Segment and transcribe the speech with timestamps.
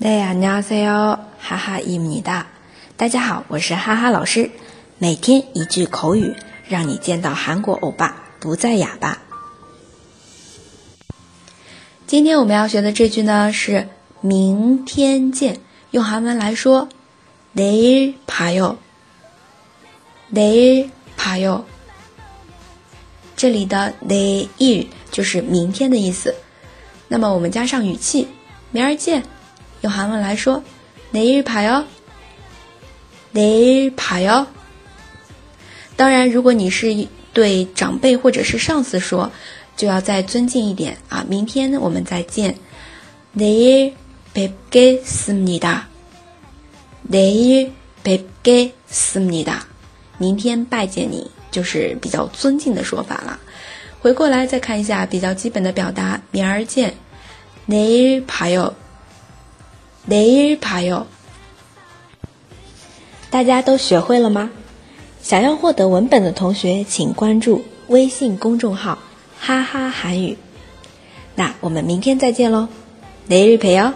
[0.00, 2.44] 네安녕하세요哈哈입니다
[2.96, 4.50] 大家好，我是哈哈老师。
[4.98, 6.34] 每天一句口语，
[6.68, 9.18] 让你见到韩国欧巴不再哑巴。
[12.06, 13.88] 今天我们要学的这句呢是“
[14.20, 15.60] 明天见”，
[15.90, 16.88] 用韩文来说
[17.54, 18.76] 내일봐 요，
[20.32, 20.90] 내일봐
[21.40, 21.62] 요。
[23.36, 26.34] 这里的내일就是明天的意思。
[27.08, 28.28] 那么我们加上语气，
[28.70, 29.22] 明儿见。
[29.82, 30.64] 用韩文来说，
[31.12, 31.84] 내일봐 요，
[33.32, 34.46] 내일봐 요。
[35.96, 39.30] 当然，如果你是对长辈或者是上司说，
[39.76, 41.24] 就要再尊敬一点啊。
[41.28, 42.56] 明天我们再见，
[43.34, 45.82] 내일뵙겠습니 다，
[47.10, 49.60] 내일뵙겠습니 다。
[50.18, 53.38] 明天拜见你，就是比较尊敬的说法了。
[54.00, 56.94] 回过来再看一下比较基本的表达，明儿见，
[57.68, 58.72] 내일봐 요。
[60.08, 61.04] 내일봐 요。
[63.30, 64.50] 大家都学会了吗？
[65.22, 68.98] 想要获得文本的同学，请关注微信公众号“
[69.40, 70.38] 哈哈韩语”。
[71.34, 72.68] 那我们明天再见喽，
[73.28, 73.92] 내일봬요